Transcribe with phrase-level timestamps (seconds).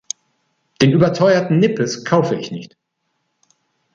[0.81, 2.75] Den überteuerten Nippes kaufe ich nicht.